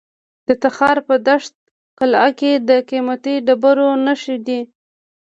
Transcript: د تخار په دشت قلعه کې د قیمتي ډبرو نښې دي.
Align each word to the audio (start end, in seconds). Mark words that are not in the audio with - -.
د 0.47 0.49
تخار 0.63 0.97
په 1.07 1.15
دشت 1.27 1.53
قلعه 1.99 2.29
کې 2.39 2.51
د 2.67 2.71
قیمتي 2.89 3.35
ډبرو 3.47 3.89
نښې 4.05 4.37
دي. 4.47 4.61